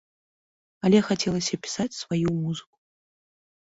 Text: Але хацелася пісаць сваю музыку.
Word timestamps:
Але 0.89 1.03
хацелася 1.09 1.61
пісаць 1.69 1.89
сваю 2.01 2.27
музыку. 2.43 2.77